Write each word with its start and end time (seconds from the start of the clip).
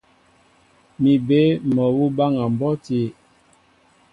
Mi 1.01 1.13
bé 1.27 1.39
mol 1.73 1.87
awǔ 1.93 2.03
baŋa 2.17 2.43
mbɔ́ti. 2.53 3.01